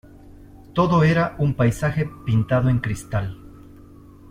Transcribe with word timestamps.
¡Todo 0.73 1.03
era 1.03 1.35
un 1.37 1.53
paisaje 1.53 2.09
pintado 2.25 2.69
en 2.69 2.79
cristal! 2.79 3.37